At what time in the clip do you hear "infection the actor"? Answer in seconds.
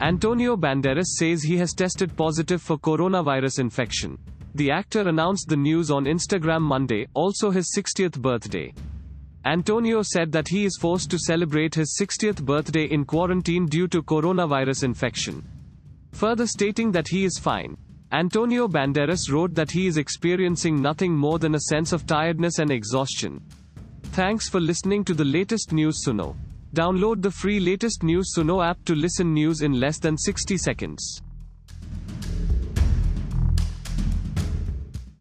3.58-5.08